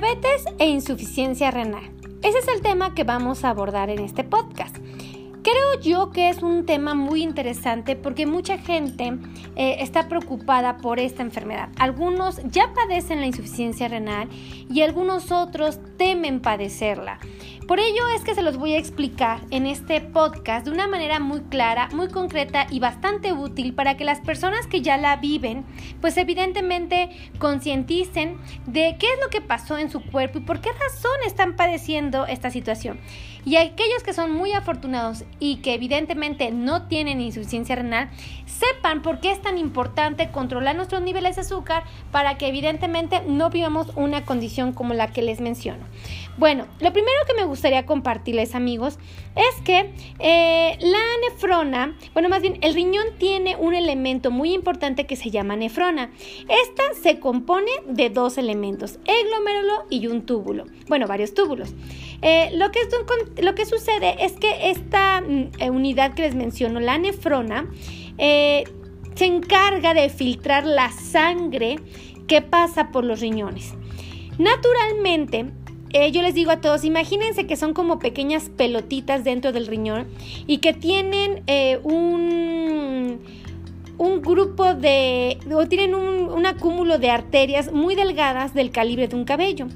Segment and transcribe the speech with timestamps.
[0.00, 1.90] Diabetes e insuficiencia renal.
[2.22, 4.76] Ese es el tema que vamos a abordar en este podcast.
[5.42, 9.18] Creo yo que es un tema muy interesante porque mucha gente
[9.56, 11.70] eh, está preocupada por esta enfermedad.
[11.80, 14.28] Algunos ya padecen la insuficiencia renal
[14.72, 17.18] y algunos otros temen padecerla.
[17.68, 21.20] Por ello es que se los voy a explicar en este podcast de una manera
[21.20, 25.66] muy clara, muy concreta y bastante útil para que las personas que ya la viven,
[26.00, 30.70] pues evidentemente concienticen de qué es lo que pasó en su cuerpo y por qué
[30.72, 32.98] razón están padeciendo esta situación.
[33.44, 38.08] Y aquellos que son muy afortunados y que evidentemente no tienen insuficiencia renal,
[38.46, 43.50] sepan por qué es tan importante controlar nuestros niveles de azúcar para que evidentemente no
[43.50, 45.84] vivamos una condición como la que les menciono.
[46.38, 49.00] Bueno, lo primero que me gustaría compartirles amigos
[49.34, 55.06] es que eh, la nefrona, bueno más bien el riñón tiene un elemento muy importante
[55.06, 56.12] que se llama nefrona.
[56.42, 61.74] Esta se compone de dos elementos, el glomérulo y un túbulo, bueno varios túbulos.
[62.22, 62.78] Eh, lo, que,
[63.42, 67.68] lo que sucede es que esta mm, eh, unidad que les menciono, la nefrona,
[68.16, 71.76] se encarga de filtrar la sangre
[72.28, 73.74] que pasa por los riñones.
[74.38, 75.46] Naturalmente,
[75.92, 80.06] eh, yo les digo a todos, imagínense que son como pequeñas pelotitas dentro del riñón
[80.46, 83.20] y que tienen eh, un,
[83.96, 89.16] un grupo de, o tienen un, un, acúmulo de arterias muy delgadas del calibre de
[89.16, 89.66] un cabello.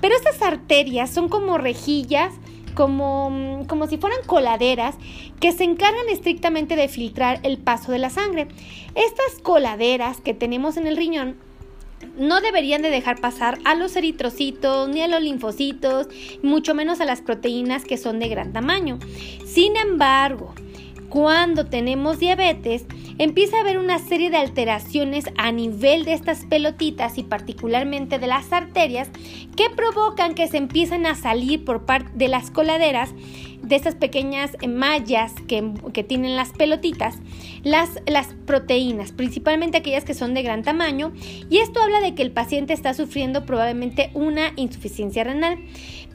[0.00, 2.34] Pero estas arterias son como rejillas,
[2.74, 4.96] como, como si fueran coladeras
[5.40, 8.48] que se encargan estrictamente de filtrar el paso de la sangre.
[8.94, 11.36] Estas coladeras que tenemos en el riñón
[12.16, 16.08] no deberían de dejar pasar a los eritrocitos ni a los linfocitos,
[16.42, 18.98] mucho menos a las proteínas que son de gran tamaño.
[19.44, 20.54] Sin embargo,
[21.08, 22.86] cuando tenemos diabetes,
[23.18, 28.26] empieza a haber una serie de alteraciones a nivel de estas pelotitas y particularmente de
[28.26, 29.10] las arterias
[29.54, 33.10] que provocan que se empiecen a salir por parte de las coladeras
[33.62, 35.62] de estas pequeñas mallas que,
[36.02, 37.16] tienen las pelotitas,
[37.62, 41.12] las, las proteínas, principalmente aquellas que son de gran tamaño,
[41.48, 45.58] y esto habla de que el paciente está sufriendo probablemente una insuficiencia renal.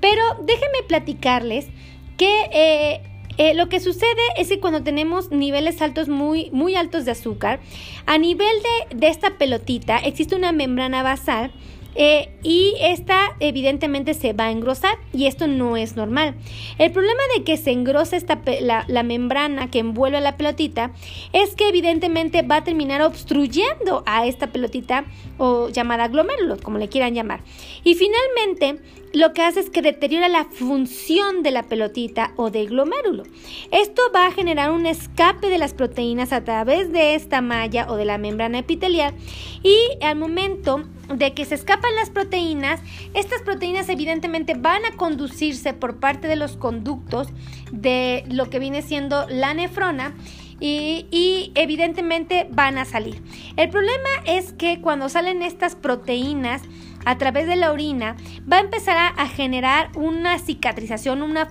[0.00, 1.68] Pero déjenme platicarles
[2.16, 3.00] que eh,
[3.38, 7.60] eh, lo que sucede es que cuando tenemos niveles altos, muy, muy altos de azúcar,
[8.06, 8.54] a nivel
[8.90, 11.52] de, de esta pelotita existe una membrana basal
[11.98, 16.34] eh, y esta evidentemente se va a engrosar y esto no es normal.
[16.78, 20.92] El problema de que se engrose esta, la, la, membrana que envuelve a la pelotita
[21.32, 25.06] es que evidentemente va a terminar obstruyendo a esta pelotita
[25.38, 27.40] o llamada glomérulo, como le quieran llamar.
[27.82, 28.78] Y finalmente
[29.16, 33.22] lo que hace es que deteriora la función de la pelotita o del glomérulo.
[33.70, 37.96] Esto va a generar un escape de las proteínas a través de esta malla o
[37.96, 39.14] de la membrana epitelial
[39.62, 42.80] y al momento de que se escapan las proteínas,
[43.14, 47.28] estas proteínas evidentemente van a conducirse por parte de los conductos
[47.72, 50.14] de lo que viene siendo la nefrona
[50.60, 53.22] y, evidentemente van a salir.
[53.56, 56.62] El problema es que cuando salen estas proteínas
[57.04, 58.16] a través de la orina
[58.50, 61.48] va a empezar a, generar una cicatrización, una,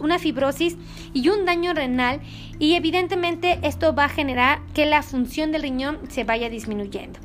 [0.00, 0.76] una fibrosis
[1.12, 2.20] y un daño renal
[2.58, 7.20] y evidentemente esto va a generar que la función del riñón se vaya disminuyendo.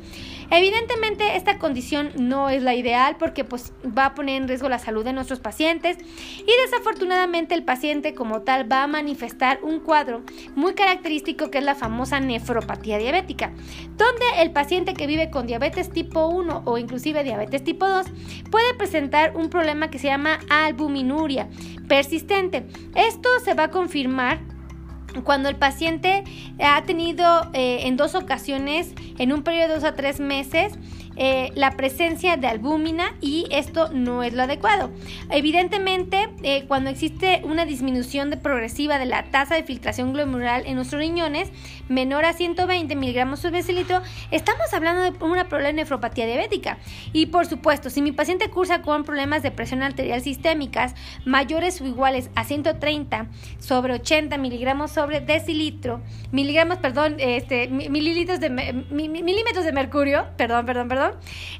[0.56, 4.78] Evidentemente esta condición no es la ideal porque pues va a poner en riesgo la
[4.78, 5.98] salud de nuestros pacientes
[6.38, 10.22] y desafortunadamente el paciente como tal va a manifestar un cuadro
[10.54, 13.52] muy característico que es la famosa nefropatía diabética,
[13.98, 18.06] donde el paciente que vive con diabetes tipo 1 o inclusive diabetes tipo 2
[18.52, 21.50] puede presentar un problema que se llama albuminuria
[21.88, 22.68] persistente.
[22.94, 24.53] Esto se va a confirmar
[25.24, 26.24] cuando el paciente
[26.60, 30.74] ha tenido eh, en dos ocasiones, en un periodo de dos a tres meses,
[31.16, 34.92] eh, la presencia de albúmina y esto no es lo adecuado.
[35.30, 40.76] Evidentemente, eh, cuando existe una disminución de progresiva de la tasa de filtración glomerular en
[40.76, 41.52] nuestros riñones
[41.90, 44.02] menor a 120 miligramos por decilitro,
[44.32, 46.78] estamos hablando de una problema de nefropatía diabética.
[47.12, 50.96] Y por supuesto, si mi paciente cursa con problemas de presión arterial sistémicas
[51.26, 53.28] mayores o iguales a 130
[53.60, 56.02] sobre 80 miligramos sobre decilitro,
[56.32, 61.03] miligramos, perdón, este, mililitros de, milímetros de mercurio, perdón, perdón, perdón,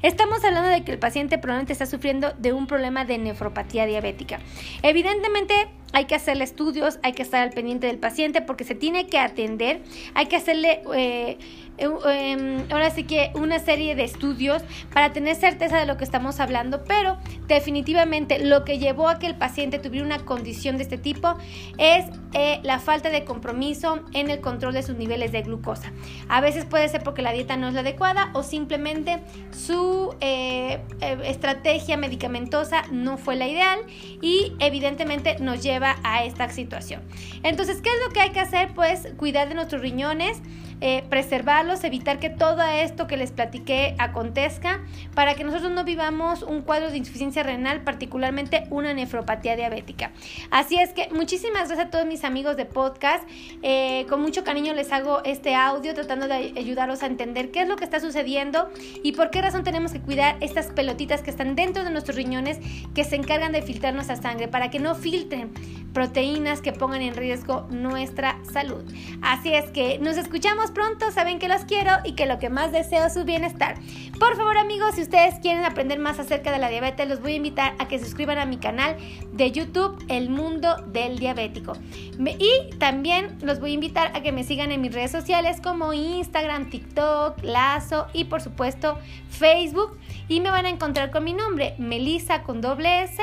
[0.02, 4.40] Estamos hablando de que el paciente probablemente está sufriendo de un problema de nefropatía diabética.
[4.82, 5.54] Evidentemente,
[5.92, 9.18] hay que hacerle estudios, hay que estar al pendiente del paciente porque se tiene que
[9.18, 9.82] atender,
[10.14, 10.82] hay que hacerle...
[10.94, 11.38] Eh,
[11.78, 14.62] eh, em, ahora sí que una serie de estudios
[14.92, 19.26] para tener certeza de lo que estamos hablando, pero definitivamente lo que llevó a que
[19.26, 21.36] el paciente tuviera una condición de este tipo
[21.78, 25.92] es eh, la falta de compromiso en el control de sus niveles de glucosa.
[26.28, 30.80] A veces puede ser porque la dieta no es la adecuada o simplemente su eh,
[31.24, 33.80] estrategia medicamentosa no fue la ideal
[34.20, 37.02] y evidentemente nos lleva a esta situación.
[37.42, 38.72] Entonces, ¿qué es lo que hay que hacer?
[38.74, 40.40] Pues cuidar de nuestros riñones.
[40.80, 44.80] Eh, preservarlos, evitar que todo esto que les platiqué acontezca,
[45.14, 50.12] para que nosotros no vivamos un cuadro de insuficiencia renal, particularmente una nefropatía diabética.
[50.50, 53.28] Así es que muchísimas gracias a todos mis amigos de podcast.
[53.62, 57.68] Eh, con mucho cariño les hago este audio tratando de ayudarlos a entender qué es
[57.68, 58.70] lo que está sucediendo
[59.02, 62.58] y por qué razón tenemos que cuidar estas pelotitas que están dentro de nuestros riñones
[62.94, 65.52] que se encargan de filtrar nuestra sangre para que no filtren
[65.92, 68.84] proteínas que pongan en riesgo nuestra salud.
[69.22, 72.72] Así es que nos escuchamos pronto, saben que los quiero y que lo que más
[72.72, 73.76] deseo es su bienestar.
[74.18, 77.36] Por favor amigos, si ustedes quieren aprender más acerca de la diabetes, los voy a
[77.36, 78.96] invitar a que se suscriban a mi canal
[79.32, 81.72] de YouTube, El Mundo del Diabético.
[82.18, 85.92] Y también los voy a invitar a que me sigan en mis redes sociales como
[85.92, 88.98] Instagram, TikTok, Lazo y por supuesto
[89.30, 89.98] Facebook.
[90.28, 93.22] Y me van a encontrar con mi nombre, Melissa con doble S,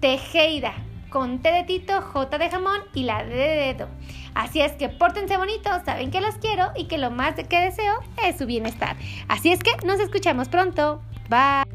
[0.00, 0.74] Tejeda
[1.14, 3.88] con T de Tito, J de jamón y la de dedo.
[4.34, 8.00] Así es que pórtense bonitos, saben que los quiero y que lo más que deseo
[8.26, 8.96] es su bienestar.
[9.28, 11.00] Así es que nos escuchamos pronto.
[11.30, 11.73] Bye.